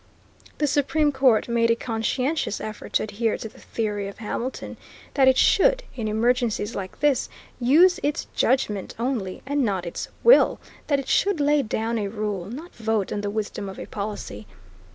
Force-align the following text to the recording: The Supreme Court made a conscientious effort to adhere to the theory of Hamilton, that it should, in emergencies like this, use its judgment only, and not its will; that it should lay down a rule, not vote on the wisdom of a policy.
The 0.57 0.65
Supreme 0.65 1.11
Court 1.11 1.47
made 1.47 1.69
a 1.69 1.75
conscientious 1.75 2.59
effort 2.59 2.93
to 2.93 3.03
adhere 3.03 3.37
to 3.37 3.47
the 3.47 3.59
theory 3.59 4.07
of 4.07 4.17
Hamilton, 4.17 4.77
that 5.13 5.27
it 5.27 5.37
should, 5.37 5.83
in 5.95 6.07
emergencies 6.07 6.73
like 6.73 7.01
this, 7.01 7.29
use 7.59 7.99
its 8.01 8.25
judgment 8.35 8.95
only, 8.97 9.43
and 9.45 9.63
not 9.63 9.85
its 9.85 10.07
will; 10.23 10.59
that 10.87 10.99
it 10.99 11.07
should 11.07 11.39
lay 11.39 11.61
down 11.61 11.99
a 11.99 12.07
rule, 12.07 12.45
not 12.45 12.73
vote 12.73 13.11
on 13.13 13.21
the 13.21 13.29
wisdom 13.29 13.69
of 13.69 13.77
a 13.77 13.85
policy. 13.85 14.47